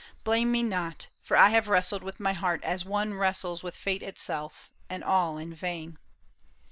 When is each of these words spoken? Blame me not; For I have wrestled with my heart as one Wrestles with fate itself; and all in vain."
Blame 0.23 0.51
me 0.51 0.63
not; 0.63 1.09
For 1.21 1.37
I 1.37 1.49
have 1.49 1.67
wrestled 1.67 2.01
with 2.01 2.19
my 2.19 2.33
heart 2.33 2.63
as 2.63 2.83
one 2.83 3.13
Wrestles 3.13 3.61
with 3.61 3.75
fate 3.75 4.01
itself; 4.01 4.71
and 4.89 5.03
all 5.03 5.37
in 5.37 5.53
vain." 5.53 5.99